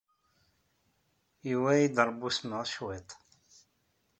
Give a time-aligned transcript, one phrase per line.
[1.49, 3.09] Yuwey-iyi-d Ṛebbi usmeɣ cwiṭ.